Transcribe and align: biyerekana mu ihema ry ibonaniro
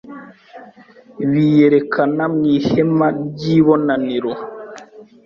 biyerekana 1.29 2.23
mu 2.35 2.43
ihema 2.57 3.07
ry 3.27 3.41
ibonaniro 3.57 4.31